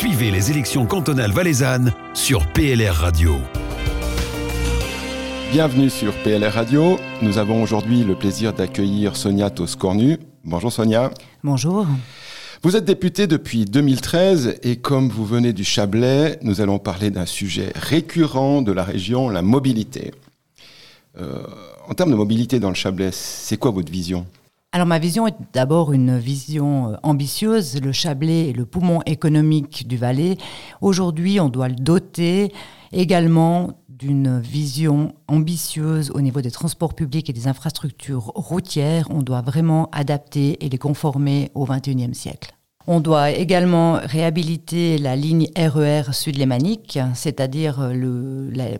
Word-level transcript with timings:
Suivez 0.00 0.30
les 0.30 0.50
élections 0.50 0.86
cantonales 0.86 1.30
valaisannes 1.30 1.92
sur 2.14 2.46
PLR 2.52 2.94
Radio. 2.94 3.34
Bienvenue 5.52 5.90
sur 5.90 6.14
PLR 6.22 6.54
Radio. 6.54 6.96
Nous 7.20 7.36
avons 7.36 7.62
aujourd'hui 7.62 8.02
le 8.02 8.14
plaisir 8.14 8.54
d'accueillir 8.54 9.14
Sonia 9.14 9.50
Toscornu. 9.50 10.16
Bonjour 10.42 10.72
Sonia. 10.72 11.10
Bonjour. 11.44 11.86
Vous 12.62 12.76
êtes 12.76 12.86
députée 12.86 13.26
depuis 13.26 13.66
2013 13.66 14.60
et 14.62 14.76
comme 14.76 15.10
vous 15.10 15.26
venez 15.26 15.52
du 15.52 15.64
Chablais, 15.64 16.38
nous 16.40 16.62
allons 16.62 16.78
parler 16.78 17.10
d'un 17.10 17.26
sujet 17.26 17.70
récurrent 17.74 18.62
de 18.62 18.72
la 18.72 18.84
région, 18.84 19.28
la 19.28 19.42
mobilité. 19.42 20.12
Euh, 21.18 21.42
en 21.86 21.92
termes 21.92 22.10
de 22.10 22.16
mobilité 22.16 22.58
dans 22.58 22.70
le 22.70 22.74
Chablais, 22.74 23.10
c'est 23.12 23.58
quoi 23.58 23.70
votre 23.70 23.92
vision? 23.92 24.24
Alors 24.72 24.86
ma 24.86 25.00
vision 25.00 25.26
est 25.26 25.34
d'abord 25.52 25.92
une 25.92 26.16
vision 26.18 26.92
euh, 26.92 26.96
ambitieuse. 27.02 27.80
Le 27.80 27.90
Chablais 27.90 28.50
est 28.50 28.52
le 28.52 28.66
poumon 28.66 29.00
économique 29.04 29.88
du 29.88 29.96
Valais. 29.96 30.36
Aujourd'hui, 30.80 31.40
on 31.40 31.48
doit 31.48 31.68
le 31.68 31.74
doter 31.74 32.52
également 32.92 33.80
d'une 33.88 34.38
vision 34.38 35.12
ambitieuse 35.26 36.12
au 36.12 36.20
niveau 36.20 36.40
des 36.40 36.52
transports 36.52 36.94
publics 36.94 37.28
et 37.28 37.32
des 37.32 37.48
infrastructures 37.48 38.32
routières. 38.36 39.08
On 39.10 39.22
doit 39.22 39.42
vraiment 39.42 39.88
adapter 39.90 40.64
et 40.64 40.68
les 40.68 40.78
conformer 40.78 41.50
au 41.54 41.66
XXIe 41.66 42.14
siècle. 42.14 42.54
On 42.92 42.98
doit 42.98 43.30
également 43.30 44.00
réhabiliter 44.02 44.98
la 44.98 45.14
ligne 45.14 45.46
RER 45.56 46.12
sud-lémanique, 46.12 46.98
c'est-à-dire 47.14 47.88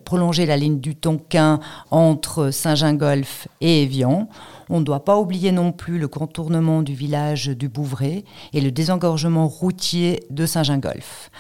prolonger 0.05 0.47
la 0.47 0.57
ligne 0.57 0.81
du 0.81 0.97
Tonquin 0.97 1.61
entre 1.93 2.51
Saint-Gingolf 2.51 3.47
et 3.61 3.85
Évian. 3.85 4.29
On 4.69 4.81
ne 4.81 4.85
doit 4.85 5.05
pas 5.05 5.17
oublier 5.17 5.53
non 5.53 5.71
plus 5.71 6.01
le 6.01 6.09
contournement 6.09 6.83
du 6.83 6.93
village 6.93 7.51
du 7.51 7.69
Bouvray 7.69 8.25
et 8.53 8.61
le 8.61 8.73
désengorgement 8.73 9.47
routier 9.47 10.25
de 10.29 10.45
Saint-Gingolf. 10.45 11.31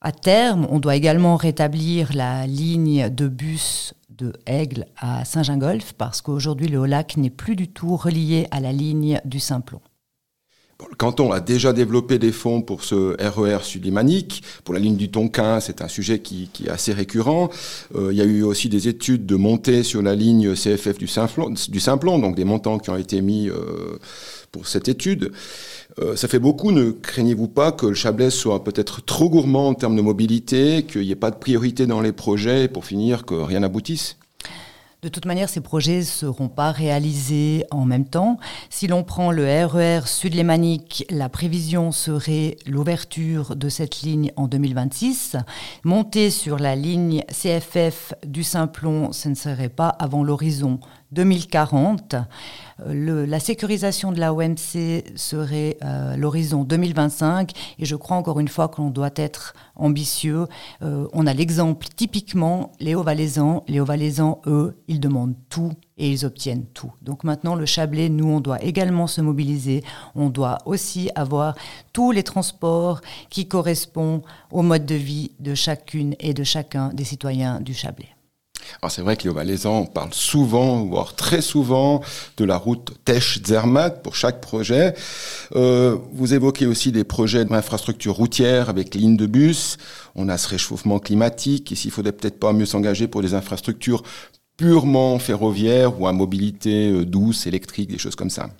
À 0.00 0.12
terme, 0.12 0.66
on 0.70 0.78
doit 0.78 0.96
également 0.96 1.36
rétablir 1.36 2.14
la 2.14 2.46
ligne 2.46 3.10
de 3.10 3.28
bus 3.28 3.92
de 4.08 4.32
Aigle 4.46 4.86
à 4.96 5.26
Saint-Gingolf 5.26 5.92
parce 5.92 6.22
qu'aujourd'hui 6.22 6.68
le 6.68 6.78
Haut-Lac 6.78 7.18
n'est 7.18 7.28
plus 7.28 7.54
du 7.54 7.68
tout 7.68 7.96
relié 7.96 8.46
à 8.50 8.60
la 8.60 8.72
ligne 8.72 9.20
du 9.26 9.40
Simplon 9.40 9.82
le 10.90 10.96
canton 10.96 11.32
a 11.32 11.40
déjà 11.40 11.72
développé 11.72 12.18
des 12.18 12.32
fonds 12.32 12.62
pour 12.62 12.84
ce 12.84 13.16
RER 13.20 13.56
e 13.56 13.62
sud-lémanique. 13.62 14.42
Pour 14.64 14.74
la 14.74 14.80
ligne 14.80 14.96
du 14.96 15.10
Tonkin, 15.10 15.60
c'est 15.60 15.82
un 15.82 15.88
sujet 15.88 16.20
qui, 16.20 16.48
est 16.64 16.68
assez 16.68 16.92
récurrent. 16.92 17.50
Euh, 17.94 18.12
il 18.12 18.18
y 18.18 18.20
a 18.20 18.24
eu 18.24 18.42
aussi 18.42 18.68
des 18.68 18.88
études 18.88 19.26
de 19.26 19.36
montée 19.36 19.82
sur 19.82 20.02
la 20.02 20.14
ligne 20.14 20.54
CFF 20.54 20.98
du 20.98 21.08
Simplon, 21.08 22.18
donc 22.18 22.36
des 22.36 22.44
montants 22.44 22.78
qui 22.78 22.90
ont 22.90 22.96
été 22.96 23.20
mis 23.20 23.48
euh, 23.48 23.98
pour 24.50 24.66
cette 24.66 24.88
étude. 24.88 25.32
Euh, 25.98 26.16
ça 26.16 26.28
fait 26.28 26.38
beaucoup, 26.38 26.72
ne 26.72 26.90
craignez-vous 26.90 27.48
pas 27.48 27.72
que 27.72 27.86
le 27.86 27.94
Chablais 27.94 28.30
soit 28.30 28.64
peut-être 28.64 29.04
trop 29.04 29.28
gourmand 29.28 29.68
en 29.68 29.74
termes 29.74 29.96
de 29.96 30.02
mobilité, 30.02 30.84
qu'il 30.84 31.02
n'y 31.02 31.10
ait 31.10 31.16
pas 31.16 31.30
de 31.30 31.36
priorité 31.36 31.86
dans 31.86 32.00
les 32.00 32.12
projets, 32.12 32.68
pour 32.68 32.84
finir 32.84 33.24
que 33.24 33.34
rien 33.34 33.60
n'aboutisse? 33.60 34.16
De 35.02 35.08
toute 35.08 35.26
manière, 35.26 35.48
ces 35.48 35.60
projets 35.60 35.98
ne 35.98 36.02
seront 36.02 36.48
pas 36.48 36.70
réalisés 36.70 37.64
en 37.72 37.84
même 37.84 38.04
temps. 38.04 38.38
Si 38.70 38.86
l'on 38.86 39.02
prend 39.02 39.32
le 39.32 39.44
RER 39.66 40.06
sud-lémanique, 40.06 41.04
la 41.10 41.28
prévision 41.28 41.90
serait 41.90 42.56
l'ouverture 42.66 43.56
de 43.56 43.68
cette 43.68 44.02
ligne 44.02 44.30
en 44.36 44.46
2026. 44.46 45.36
Monter 45.82 46.30
sur 46.30 46.56
la 46.56 46.76
ligne 46.76 47.24
CFF 47.32 48.14
du 48.24 48.44
Simplon, 48.44 49.10
ce 49.10 49.28
ne 49.28 49.34
serait 49.34 49.68
pas 49.68 49.88
avant 49.88 50.22
l'horizon 50.22 50.78
2040. 51.12 52.16
Euh, 52.86 53.26
la 53.26 53.38
sécurisation 53.38 54.12
de 54.12 54.18
la 54.18 54.32
OMC 54.34 55.04
serait 55.14 55.76
euh, 55.84 56.16
l'horizon 56.16 56.64
2025 56.64 57.52
et 57.78 57.84
je 57.84 57.96
crois 57.96 58.16
encore 58.16 58.40
une 58.40 58.48
fois 58.48 58.68
que 58.68 58.80
l'on 58.80 58.90
doit 58.90 59.10
être 59.16 59.54
ambitieux. 59.76 60.46
Euh, 60.82 61.06
on 61.12 61.26
a 61.26 61.34
l'exemple 61.34 61.86
typiquement, 61.94 62.72
les 62.80 62.94
Hauts-Valaisans. 62.94 63.64
Les 63.68 63.82
eux, 64.46 64.76
ils 64.88 65.00
demandent 65.00 65.34
tout 65.48 65.72
et 65.98 66.10
ils 66.10 66.24
obtiennent 66.24 66.66
tout. 66.66 66.92
Donc 67.02 67.24
maintenant, 67.24 67.54
le 67.54 67.66
Chablais, 67.66 68.08
nous, 68.08 68.28
on 68.28 68.40
doit 68.40 68.62
également 68.62 69.06
se 69.06 69.20
mobiliser. 69.20 69.84
On 70.14 70.30
doit 70.30 70.58
aussi 70.66 71.10
avoir 71.14 71.54
tous 71.92 72.10
les 72.10 72.22
transports 72.22 73.00
qui 73.28 73.46
correspondent 73.48 74.22
au 74.50 74.62
mode 74.62 74.86
de 74.86 74.94
vie 74.94 75.32
de 75.40 75.54
chacune 75.54 76.14
et 76.20 76.34
de 76.34 76.44
chacun 76.44 76.88
des 76.88 77.04
citoyens 77.04 77.60
du 77.60 77.74
Chablais. 77.74 78.14
Alors 78.82 78.90
c'est 78.90 79.02
vrai 79.02 79.16
que 79.16 79.28
les 79.28 79.32
Valaisans 79.32 79.86
parlent 79.86 80.12
souvent, 80.12 80.82
voire 80.82 81.14
très 81.14 81.40
souvent, 81.40 82.02
de 82.36 82.44
la 82.44 82.56
route 82.56 82.90
Tesch-Zermatt 83.04 84.02
pour 84.02 84.16
chaque 84.16 84.40
projet. 84.40 84.94
Euh, 85.54 85.96
vous 86.12 86.34
évoquez 86.34 86.66
aussi 86.66 86.90
des 86.90 87.04
projets 87.04 87.44
d'infrastructures 87.44 88.16
routières 88.16 88.68
avec 88.68 88.96
lignes 88.96 89.16
de 89.16 89.26
bus. 89.26 89.76
On 90.16 90.28
a 90.28 90.36
ce 90.36 90.48
réchauffement 90.48 90.98
climatique. 90.98 91.70
Ici, 91.70 91.88
il 91.88 91.90
faudrait 91.92 92.10
peut-être 92.10 92.40
pas 92.40 92.52
mieux 92.52 92.66
s'engager 92.66 93.06
pour 93.06 93.22
des 93.22 93.34
infrastructures 93.34 94.02
purement 94.56 95.20
ferroviaires 95.20 96.00
ou 96.00 96.08
à 96.08 96.12
mobilité 96.12 96.90
euh, 96.90 97.04
douce, 97.04 97.46
électrique, 97.46 97.88
des 97.88 97.98
choses 97.98 98.16
comme 98.16 98.30
ça. 98.30 98.50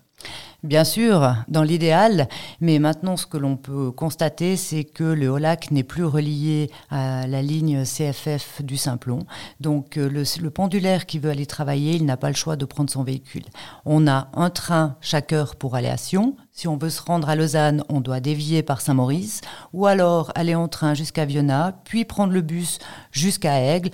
Bien 0.62 0.84
sûr, 0.84 1.34
dans 1.48 1.64
l'idéal, 1.64 2.28
mais 2.60 2.78
maintenant 2.78 3.16
ce 3.16 3.26
que 3.26 3.36
l'on 3.36 3.56
peut 3.56 3.90
constater, 3.90 4.56
c'est 4.56 4.84
que 4.84 5.02
le 5.02 5.28
Haut-Lac 5.28 5.72
n'est 5.72 5.82
plus 5.82 6.04
relié 6.04 6.70
à 6.88 7.26
la 7.26 7.42
ligne 7.42 7.82
CFF 7.82 8.62
du 8.62 8.76
Simplon. 8.76 9.26
Donc 9.58 9.96
euh, 9.98 10.08
le, 10.08 10.50
pendulaire 10.50 11.06
qui 11.06 11.18
veut 11.18 11.30
aller 11.30 11.46
travailler, 11.46 11.96
il 11.96 12.04
n'a 12.04 12.16
pas 12.16 12.28
le 12.28 12.36
choix 12.36 12.54
de 12.54 12.64
prendre 12.64 12.90
son 12.90 13.02
véhicule. 13.02 13.42
On 13.86 14.06
a 14.06 14.28
un 14.34 14.50
train 14.50 14.94
chaque 15.00 15.32
heure 15.32 15.56
pour 15.56 15.74
aller 15.74 15.88
à 15.88 15.96
Sion. 15.96 16.36
Si 16.52 16.68
on 16.68 16.76
veut 16.76 16.90
se 16.90 17.02
rendre 17.02 17.28
à 17.28 17.34
Lausanne, 17.34 17.82
on 17.88 18.00
doit 18.00 18.20
dévier 18.20 18.62
par 18.62 18.82
Saint-Maurice, 18.82 19.40
ou 19.72 19.86
alors 19.86 20.30
aller 20.36 20.54
en 20.54 20.68
train 20.68 20.94
jusqu'à 20.94 21.24
Viona, 21.24 21.74
puis 21.82 22.04
prendre 22.04 22.32
le 22.32 22.40
bus 22.40 22.78
jusqu'à 23.10 23.58
Aigle. 23.58 23.90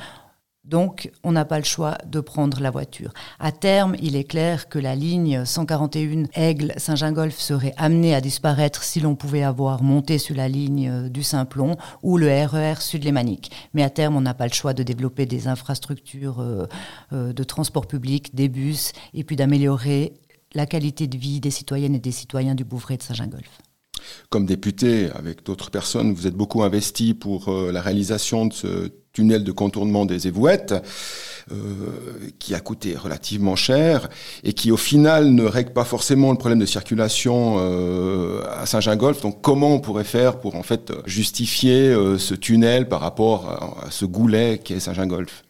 Donc, 0.69 1.11
on 1.25 1.33
n'a 1.33 1.47
pas 1.47 1.59
le 1.59 1.65
choix 1.65 1.97
de 2.07 2.21
prendre 2.21 2.61
la 2.61 2.71
voiture. 2.71 3.15
À 3.41 3.53
terme, 3.53 3.97
il 4.03 4.17
est 4.17 4.25
clair 4.25 4.69
que 4.69 4.79
la 4.79 4.95
ligne 4.95 5.47
141 5.47 6.25
Aigle-Saint-Gingolf 6.35 7.39
serait 7.39 7.73
amenée 7.79 8.15
à 8.15 8.21
disparaître 8.21 8.83
si 8.83 9.01
l'on 9.01 9.15
pouvait 9.15 9.43
avoir 9.43 9.83
monté 9.83 10.19
sur 10.19 10.37
la 10.37 10.47
ligne 10.47 10.91
euh, 10.91 11.09
du 11.09 11.23
Simplon 11.23 11.79
ou 12.03 12.19
le 12.19 12.29
RER 12.29 12.81
sud-lémanique. 12.81 13.51
Mais 13.73 13.83
à 13.83 13.89
terme, 13.89 14.17
on 14.17 14.21
n'a 14.21 14.35
pas 14.35 14.47
le 14.47 14.53
choix 14.53 14.75
de 14.75 14.83
développer 14.83 15.25
des 15.25 15.49
infrastructures 15.49 16.41
euh, 16.41 16.67
euh, 17.15 17.33
de 17.33 17.45
transport 17.45 17.87
public, 17.87 18.35
des 18.35 18.51
bus, 18.51 18.93
et 19.15 19.25
puis 19.25 19.37
d'améliorer 19.37 20.13
la 20.53 20.67
qualité 20.67 21.07
de 21.07 21.17
vie 21.17 21.41
des 21.41 21.51
citoyennes 21.51 21.95
et 21.95 21.99
des 21.99 22.13
citoyens 22.13 22.55
du 22.55 22.65
Bouvray 22.65 22.99
de 22.99 23.03
Saint-Gingolf. 23.03 23.63
Comme 24.31 24.47
député, 24.47 25.09
avec 25.15 25.45
d'autres 25.45 25.71
personnes, 25.71 26.13
vous 26.13 26.27
êtes 26.27 26.35
beaucoup 26.35 26.63
investi 26.63 27.15
pour 27.15 27.51
la 27.51 27.81
réalisation 27.81 28.47
de 28.47 28.53
ce 28.53 28.91
tunnel 29.19 29.43
de 29.43 29.51
contournement 29.51 30.05
des 30.05 30.29
Évouettes, 30.29 30.75
euh, 31.51 31.55
qui 32.39 32.55
a 32.55 32.61
coûté 32.61 32.95
relativement 32.95 33.57
cher 33.57 34.09
et 34.45 34.53
qui 34.53 34.71
au 34.71 34.77
final 34.77 35.31
ne 35.35 35.45
règle 35.45 35.73
pas 35.73 35.85
forcément 35.85 36.31
le 36.31 36.39
problème 36.39 36.59
de 36.59 36.67
circulation 36.67 37.57
euh, 37.59 38.43
à 38.49 38.67
Saint-Gingolf. 38.67 39.23
Donc 39.23 39.41
comment 39.41 39.75
on 39.75 39.81
pourrait 39.81 40.05
faire 40.05 40.39
pour 40.39 40.55
en 40.55 40.63
fait 40.63 40.93
justifier 41.07 41.89
euh, 41.89 42.19
ce 42.19 42.35
tunnel 42.35 42.89
par 42.89 43.01
rapport 43.01 43.81
à, 43.85 43.91
ce 43.91 44.05
goulet 44.05 44.61
qui 44.63 44.75
est 44.75 44.81
Saint-Gingolf? 44.81 45.43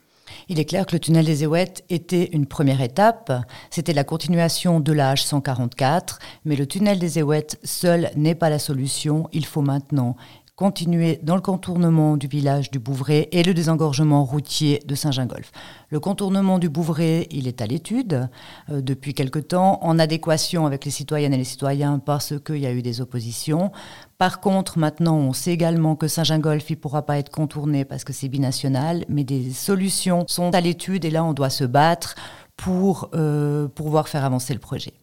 Il 0.49 0.59
est 0.61 0.65
clair 0.65 0.87
que 0.87 0.95
le 0.95 1.01
tunnel 1.01 1.25
des 1.25 1.45
Éouettes 1.45 1.85
était 1.91 2.31
une 2.33 2.47
première 2.47 2.81
étape. 2.81 3.33
C'était 3.71 3.93
la 3.93 4.05
continuation 4.05 4.81
de 4.81 4.93
l'âge 4.93 5.25
144. 5.25 6.19
Mais 6.45 6.57
le 6.57 6.67
tunnel 6.67 6.99
des 6.99 7.19
Éouettes 7.19 7.59
seul 7.65 8.11
n'est 8.17 8.35
pas 8.35 8.51
la 8.51 8.59
solution. 8.59 9.29
Il 9.33 9.47
faut 9.47 9.63
maintenant 9.63 10.17
continuer 10.59 11.21
dans 11.23 11.37
le 11.37 11.41
contournement 11.41 12.17
du 12.17 12.27
village 12.27 12.73
du 12.73 12.81
Bouvray 12.81 13.29
et 13.31 13.45
le 13.45 13.55
désengorgement 13.55 14.25
routier 14.25 14.83
de 14.85 14.97
Saint-Gingolf. 14.97 15.53
Le 15.89 16.01
contournement 16.01 16.59
du 16.59 16.69
Bouvray, 16.69 17.29
il 17.31 17.47
est 17.47 17.63
à 17.63 17.67
l'étude 17.69 18.29
euh, 18.69 18.81
depuis 18.81 19.15
quelque 19.15 19.39
temps, 19.39 19.79
en 19.83 20.01
adéquation 20.01 20.67
avec 20.67 20.85
les 20.85 20.91
citoyennes 20.91 21.33
et 21.33 21.37
les 21.37 21.45
citoyens 21.45 22.01
parce 22.01 22.35
qu'il 22.45 22.57
y 22.57 22.67
a 22.67 22.73
eu 22.73 22.83
des 22.83 23.01
oppositions. 23.01 23.71
Par 24.19 24.41
contre, 24.41 24.81
maintenant, 24.81 25.15
on 25.15 25.33
sait 25.33 25.53
également 25.53 25.95
que 25.95 26.09
Saint-Gingolf, 26.09 26.69
il 26.71 26.73
ne 26.73 26.81
pourra 26.81 27.03
pas 27.03 27.19
être 27.19 27.31
contourné 27.31 27.85
parce 27.85 28.03
que 28.03 28.13
c'est 28.13 28.29
binational, 28.29 29.05
mais 29.09 29.23
des 29.23 29.53
solutions 29.53 30.25
sont 30.27 30.53
à 30.57 30.61
l'étude 30.61 31.05
et 31.05 31.11
là, 31.11 31.23
on 31.23 31.35
doit 31.35 31.51
se 31.51 31.63
battre 31.63 32.17
pour 32.57 33.11
euh, 33.15 33.69
pouvoir 33.69 34.09
faire 34.09 34.25
avancer 34.25 34.55
le 34.55 34.59
projet. 34.59 34.95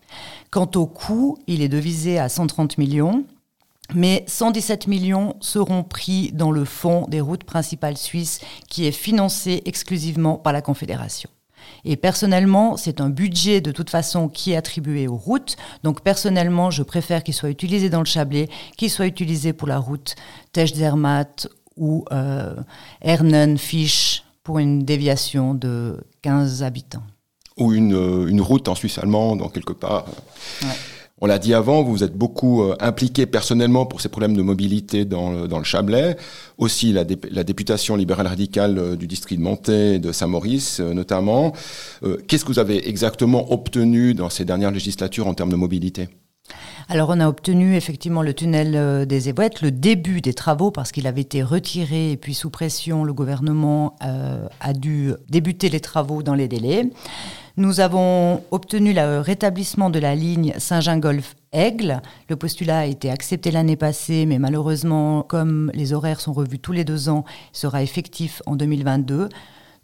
Quant 0.52 0.70
au 0.76 0.86
coût, 0.86 1.38
il 1.48 1.62
est 1.62 1.70
devisé 1.70 2.20
à 2.20 2.28
130 2.28 2.78
millions. 2.78 3.24
Mais 3.94 4.24
117 4.28 4.88
millions 4.88 5.36
seront 5.42 5.84
pris 5.84 6.32
dans 6.34 6.52
le 6.52 6.66
fonds 6.66 7.06
des 7.08 7.22
routes 7.22 7.44
principales 7.44 7.98
suisses 7.98 8.40
qui 8.68 8.86
est 8.88 8.92
financé 8.92 9.62
exclusivement 9.66 10.38
par 10.38 10.54
la 10.54 10.62
Confédération. 10.62 11.30
Et 11.84 11.96
personnellement, 11.96 12.78
c'est 12.78 13.00
un 13.02 13.10
budget 13.10 13.62
de 13.62 13.72
toute 13.72 13.90
façon 13.90 14.28
qui 14.28 14.52
est 14.52 14.56
attribué 14.56 15.08
aux 15.08 15.18
routes. 15.18 15.56
Donc 15.84 16.02
personnellement, 16.02 16.72
je 16.72 16.84
préfère 16.84 17.24
qu'il 17.24 17.34
soit 17.34 17.50
utilisé 17.50 17.90
dans 17.90 18.00
le 18.00 18.06
Chablais, 18.06 18.50
qu'il 18.78 18.90
soit 18.90 19.08
utilisé 19.08 19.54
pour 19.54 19.68
la 19.68 19.78
route 19.78 20.16
Tesch-Zermatt 20.54 21.48
ou 21.78 22.06
euh, 22.12 22.56
Ernen-Fisch 23.02 24.24
pour 24.44 24.60
une 24.60 24.84
déviation 24.84 25.54
de 25.54 25.98
15 26.22 26.64
habitants. 26.64 27.04
Ou 27.58 27.74
une, 27.74 27.94
euh, 27.94 28.28
une 28.28 28.42
route 28.42 28.68
en 28.68 28.76
Suisse 28.76 28.98
allemande, 28.98 29.42
en 29.42 29.50
quelque 29.50 29.74
part. 29.74 30.06
Ouais. 30.62 30.68
On 31.22 31.28
l'a 31.28 31.40
dit 31.40 31.54
avant, 31.54 31.82
vous 31.82 32.04
êtes 32.04 32.14
beaucoup 32.14 32.64
euh, 32.64 32.76
impliqué 32.82 33.26
personnellement 33.26 33.86
pour 33.86 34.02
ces 34.02 34.10
problèmes 34.10 34.36
de 34.36 34.42
mobilité 34.42 35.06
dans 35.06 35.32
le, 35.32 35.64
Chablais. 35.64 36.18
Aussi 36.58 36.92
la, 36.92 37.06
députation 37.06 37.96
libérale 37.96 38.28
radicale 38.28 38.78
euh, 38.78 38.96
du 38.98 39.08
district 39.08 39.40
de 39.40 39.44
Monté 39.44 39.94
et 39.94 40.00
de 40.00 40.12
Saint-Maurice 40.12 40.82
euh, 40.82 40.94
notamment. 40.94 41.54
Qu'est-ce 42.28 42.44
que 42.44 42.52
vous 42.52 42.60
avez 42.60 42.90
exactement 42.90 43.54
obtenu 43.54 44.14
dans 44.14 44.30
ces 44.30 44.44
dernières 44.44 44.72
législatures 44.72 45.28
en 45.28 45.34
termes 45.34 45.52
de 45.52 45.56
mobilité? 45.56 46.10
Alors 46.90 47.10
on 47.10 47.20
a 47.22 47.28
obtenu 47.28 47.76
effectivement 47.76 48.22
le 48.22 48.34
tunnel 48.34 49.08
des 49.08 49.30
Évouettes, 49.30 49.62
le 49.62 49.72
début 49.72 50.22
des 50.22 50.34
travaux 50.34 50.70
parce 50.70 50.92
qu'il 50.92 51.08
avait 51.08 51.22
été 51.22 51.42
retiré 51.42 52.12
et 52.12 52.18
puis 52.18 52.36
sous 52.36 52.52
pression 52.52 53.04
le 53.04 53.14
gouvernement 53.14 53.96
a 54.02 54.74
dû 54.74 55.14
débuter 55.28 55.70
les 55.70 55.80
travaux 55.80 56.22
dans 56.22 56.36
les 56.36 56.48
délais. 56.48 56.92
Nous 57.58 57.80
avons 57.80 58.44
obtenu 58.52 58.92
le 58.92 59.22
rétablissement 59.22 59.90
de 59.90 59.98
la 59.98 60.14
ligne 60.14 60.54
Saint-Jean-Golf-Aigle. 60.58 62.02
Le 62.28 62.36
postulat 62.36 62.80
a 62.80 62.86
été 62.86 63.10
accepté 63.10 63.50
l'année 63.50 63.78
passée, 63.78 64.26
mais 64.26 64.40
malheureusement, 64.40 65.24
comme 65.24 65.72
les 65.74 65.94
horaires 65.94 66.20
sont 66.20 66.34
revus 66.34 66.60
tous 66.60 66.74
les 66.74 66.84
deux 66.84 67.08
ans, 67.08 67.24
il 67.54 67.58
sera 67.58 67.82
effectif 67.82 68.42
en 68.46 68.58
2022. 68.58 69.30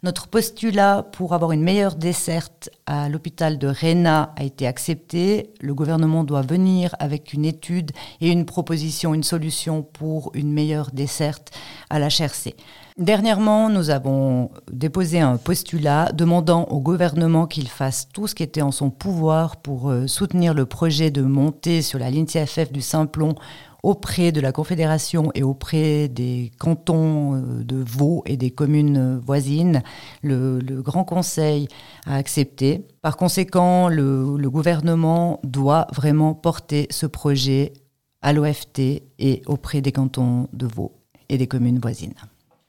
Notre 0.04 0.26
postulat 0.26 1.04
pour 1.12 1.32
avoir 1.32 1.52
une 1.52 1.62
meilleure 1.62 1.94
desserte 1.94 2.70
à 2.86 3.08
l'hôpital 3.08 3.56
de 3.56 3.68
Réna 3.68 4.34
a 4.36 4.42
été 4.42 4.66
accepté. 4.66 5.50
Le 5.60 5.74
gouvernement 5.74 6.24
doit 6.24 6.42
venir 6.42 6.96
avec 6.98 7.32
une 7.32 7.44
étude 7.44 7.92
et 8.20 8.32
une 8.32 8.44
proposition, 8.44 9.14
une 9.14 9.22
solution 9.22 9.84
pour 9.84 10.32
une 10.34 10.52
meilleure 10.52 10.90
desserte 10.90 11.52
à 11.88 12.00
la 12.00 12.08
HRC. 12.08 12.56
Dernièrement, 12.98 13.68
nous 13.68 13.90
avons 13.90 14.50
déposé 14.72 15.20
un 15.20 15.36
postulat 15.36 16.10
demandant 16.12 16.64
au 16.64 16.80
gouvernement 16.80 17.46
qu'il 17.46 17.68
fasse 17.68 18.08
tout 18.12 18.26
ce 18.26 18.34
qui 18.34 18.42
était 18.42 18.60
en 18.60 18.72
son 18.72 18.90
pouvoir 18.90 19.56
pour 19.56 19.88
euh, 19.88 20.08
soutenir 20.08 20.52
le 20.52 20.66
projet 20.66 21.12
de 21.12 21.22
monter 21.22 21.80
sur 21.80 22.00
la 22.00 22.10
ligne 22.10 22.26
CFF 22.26 22.72
du 22.72 22.82
Simplon 22.82 23.36
auprès 23.82 24.32
de 24.32 24.40
la 24.40 24.52
Confédération 24.52 25.30
et 25.34 25.42
auprès 25.42 26.08
des 26.08 26.52
cantons 26.58 27.34
euh, 27.34 27.64
de 27.64 27.76
Vaud 27.76 28.22
et 28.26 28.36
des 28.36 28.50
communes 28.50 29.18
voisines. 29.24 29.82
Le, 30.22 30.60
Grand 30.82 31.04
Conseil 31.04 31.68
a 32.06 32.16
accepté. 32.16 32.86
Par 33.02 33.16
conséquent, 33.16 33.88
le, 33.88 34.36
le 34.36 34.50
gouvernement 34.50 35.40
doit 35.44 35.86
vraiment 35.92 36.34
porter 36.34 36.86
ce 36.90 37.06
projet 37.06 37.72
à 38.20 38.32
l'OFT 38.32 39.02
et 39.18 39.42
auprès 39.46 39.80
des 39.80 39.92
cantons 39.92 40.48
de 40.52 40.66
Vaud 40.66 40.92
et 41.28 41.38
des 41.38 41.46
communes 41.46 41.78
voisines. 41.78 42.14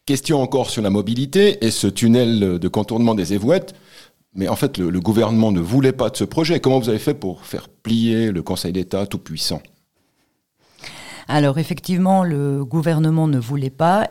Question 0.06 0.42
encore 0.42 0.70
sur 0.70 0.82
la 0.82 0.90
mobilité 0.90 1.64
et 1.66 1.72
ce 1.72 1.88
tunnel 1.88 2.60
de 2.60 2.68
contournement 2.68 3.16
des 3.16 3.34
Évouettes. 3.34 3.74
Mais 4.36 4.48
en 4.48 4.56
fait, 4.56 4.78
le, 4.78 5.00
gouvernement 5.00 5.52
ne 5.52 5.62
voulait 5.62 5.92
pas 5.92 6.10
de 6.10 6.18
ce 6.18 6.24
projet. 6.24 6.60
Comment 6.60 6.80
vous 6.80 6.90
avez 6.90 7.00
fait 7.00 7.14
pour 7.14 7.46
faire 7.46 7.70
plier 7.70 8.32
le 8.32 8.42
Conseil 8.42 8.74
d'État 8.74 9.06
tout 9.06 9.20
puissant? 9.20 9.62
Alors 11.28 11.58
effectivement, 11.58 12.24
le 12.24 12.64
gouvernement 12.66 13.28
ne 13.28 13.40
voulait 13.40 13.70
pas. 13.70 14.10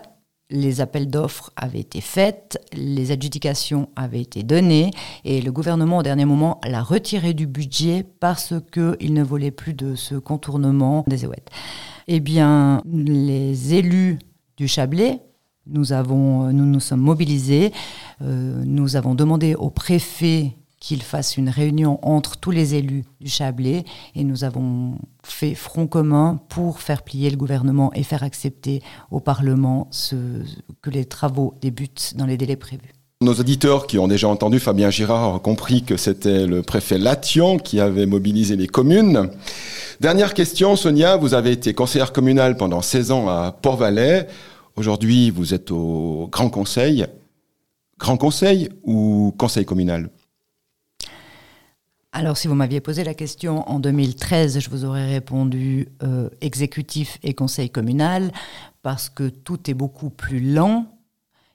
Les 0.49 0.81
appels 0.81 1.09
d'offres 1.09 1.51
avaient 1.55 1.79
été 1.79 1.99
faits, 1.99 2.59
les 2.73 3.11
adjudications 3.11 3.89
avaient 3.95 4.21
été 4.21 4.43
données 4.43 4.91
et 5.23 5.41
le 5.41 5.51
gouvernement 5.51 5.99
au 5.99 6.03
dernier 6.03 6.25
moment 6.25 6.59
l'a 6.63 6.83
retiré 6.83 7.33
du 7.33 7.47
budget 7.47 8.05
parce 8.19 8.53
qu'il 8.71 9.13
ne 9.13 9.23
voulait 9.23 9.51
plus 9.51 9.73
de 9.73 9.95
ce 9.95 10.15
contournement 10.15 11.05
des 11.07 11.23
Évouettes. 11.23 11.49
Eh 12.07 12.19
bien, 12.19 12.83
les 12.85 13.73
élus 13.73 14.19
du 14.57 14.67
Chablais 14.67 15.21
nous, 15.65 15.93
avons, 15.93 16.51
nous 16.51 16.65
nous 16.65 16.79
sommes 16.79 16.99
mobilisés. 16.99 17.71
Euh, 18.21 18.63
nous 18.65 18.95
avons 18.95 19.15
demandé 19.15 19.55
au 19.55 19.69
préfet 19.69 20.57
qu'il 20.83 21.01
fasse 21.01 21.37
une 21.37 21.47
réunion 21.47 21.97
entre 22.01 22.35
tous 22.35 22.51
les 22.51 22.75
élus 22.75 23.05
du 23.21 23.29
Chablais 23.29 23.85
et 24.15 24.25
nous 24.25 24.43
avons 24.43 24.95
fait 25.23 25.55
front 25.55 25.87
commun 25.87 26.41
pour 26.49 26.81
faire 26.81 27.03
plier 27.03 27.29
le 27.29 27.37
gouvernement 27.37 27.93
et 27.93 28.03
faire 28.03 28.21
accepter 28.21 28.81
au 29.09 29.21
Parlement 29.21 29.89
que 30.81 30.89
les 30.89 31.05
travaux 31.05 31.53
débutent 31.61 32.15
dans 32.17 32.25
les 32.25 32.35
délais 32.35 32.57
prévus. 32.57 32.91
Nos 33.21 33.33
auditeurs 33.33 33.87
qui 33.87 33.97
ont 33.97 34.09
déjà 34.09 34.27
entendu 34.27 34.59
Fabien 34.59 34.89
Girard 34.89 35.35
ont 35.35 35.39
compris 35.39 35.83
que 35.83 35.95
c'était 35.95 36.45
le 36.45 36.61
préfet 36.61 36.97
Lation 36.97 37.59
qui 37.59 37.79
avait 37.79 38.05
mobilisé 38.05 38.57
les 38.57 38.67
communes. 38.67 39.29
Dernière 40.01 40.33
question, 40.33 40.75
Sonia, 40.75 41.15
vous 41.15 41.33
avez 41.33 41.53
été 41.53 41.73
conseillère 41.73 42.11
communale 42.11 42.57
pendant 42.57 42.81
16 42.81 43.11
ans 43.11 43.29
à 43.29 43.53
Port-Valais. 43.53 44.27
Aujourd'hui, 44.75 45.29
vous 45.29 45.53
êtes 45.53 45.71
au 45.71 46.27
Grand 46.29 46.49
Conseil. 46.49 47.05
Grand 47.97 48.17
Conseil 48.17 48.67
ou 48.83 49.33
Conseil 49.37 49.63
communal? 49.63 50.09
Alors, 52.15 52.37
si 52.37 52.47
vous 52.47 52.53
m'aviez 52.53 52.79
posé 52.79 53.03
la 53.03 53.15
question 53.15 53.67
en 53.67 53.79
2013, 53.79 54.59
je 54.59 54.69
vous 54.69 54.85
aurais 54.85 55.07
répondu 55.07 55.87
euh, 56.03 56.29
exécutif 56.41 57.17
et 57.23 57.33
conseil 57.33 57.71
communal, 57.71 58.31
parce 58.83 59.09
que 59.09 59.29
tout 59.29 59.67
est 59.67 59.73
beaucoup 59.73 60.11
plus 60.11 60.39
lent 60.39 60.92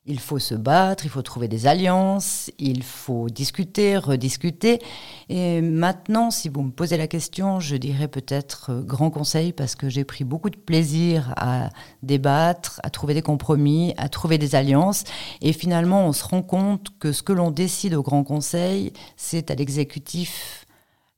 il 0.08 0.19
faut 0.19 0.38
se 0.38 0.55
battre, 0.55 1.05
il 1.05 1.10
faut 1.10 1.22
trouver 1.22 1.49
des 1.49 1.66
alliances, 1.66 2.50
il 2.58 2.82
faut 2.82 3.28
discuter, 3.28 3.99
rediscuter. 3.99 4.81
Et 5.28 5.60
maintenant, 5.60 6.31
si 6.31 6.49
vous 6.49 6.62
me 6.62 6.70
posez 6.70 6.96
la 6.96 7.06
question, 7.06 7.60
je 7.60 7.76
dirais 7.76 8.08
peut-être 8.08 8.70
euh, 8.70 8.82
grand 8.82 9.10
conseil 9.10 9.52
parce 9.52 9.76
que 9.76 9.88
j'ai 9.88 10.05
pris 10.05 10.25
beaucoup 10.25 10.49
de 10.49 10.56
plaisir 10.56 11.32
à 11.37 11.69
débattre, 12.02 12.81
à 12.82 12.90
trouver 12.90 13.12
des 13.12 13.22
compromis, 13.22 13.93
à 13.99 14.08
trouver 14.08 14.38
des 14.38 14.55
alliances. 14.55 15.05
Et 15.43 15.52
finalement, 15.52 16.06
on 16.06 16.12
se 16.12 16.25
rend 16.25 16.43
compte 16.43 16.88
que 16.99 17.12
ce 17.12 17.22
que 17.22 17.34
l'on 17.34 17.50
décide 17.50 17.94
au 17.94 18.02
grand 18.02 18.25
conseil, 18.25 18.94
c'est 19.16 19.50
à 19.50 19.55
l'exécutif 19.55 20.66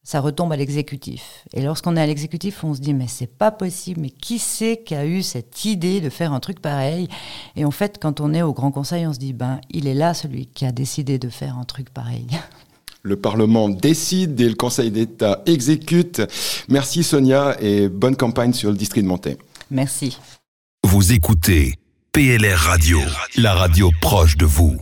ça 0.02 0.20
retombe 0.20 0.52
à 0.52 0.56
l'exécutif. 0.56 1.44
Et 1.52 1.62
lorsqu'on 1.62 1.97
est 1.97 2.00
à 2.00 2.06
l'exécutif, 2.06 2.64
on 2.64 2.75
se 2.75 2.81
dit 2.81 2.94
mais 2.94 3.06
c'est 3.08 3.26
pas 3.26 3.50
possible, 3.50 4.00
mais 4.00 4.11
qui 4.11 4.38
c'est 4.38 4.82
qui 4.85 4.94
a 4.94 5.06
eu 5.06 5.23
cette 5.23 5.64
idée 5.64 6.00
de 6.00 6.11
faire 6.11 6.32
un 6.32 6.41
truc 6.41 6.61
pareil? 6.61 7.08
Et 7.56 7.64
en 7.64 7.70
fait, 7.70 7.99
quand 8.00 8.20
on 8.20 8.32
est 8.35 8.43
au 8.43 8.52
Grand 8.52 8.70
Conseil, 8.70 9.06
on 9.06 9.12
se 9.12 9.19
dit 9.19 9.32
ben 9.32 9.61
il 9.70 9.87
est 9.87 9.94
là 9.94 10.14
celui 10.14 10.47
qui 10.47 10.64
a 10.67 10.73
décidé 10.73 11.19
de 11.19 11.29
faire 11.29 11.58
un 11.58 11.64
truc 11.64 11.91
pareil. 11.91 12.26
Le 13.02 13.17
Parlement 13.17 13.70
décide 13.70 14.38
et 14.43 14.49
le 14.49 14.55
Conseil 14.55 14.91
d'État 14.91 15.43
exécute. 15.47 16.20
Merci 16.69 17.02
Sonia 17.02 17.56
et 17.58 17.88
bonne 17.88 18.14
campagne 18.14 18.52
sur 18.52 18.70
le 18.70 18.76
district 18.76 19.05
de 19.05 19.08
Monté. 19.08 19.38
Merci. 19.70 20.19
Vous 20.85 21.12
écoutez 21.12 21.76
PLR 22.12 22.58
Radio, 22.58 23.00
la 23.37 23.55
radio 23.55 23.91
proche 24.02 24.37
de 24.37 24.44
vous. 24.44 24.76